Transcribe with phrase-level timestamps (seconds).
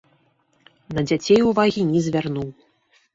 [0.97, 2.49] На дзяцей увагі не звярнуў.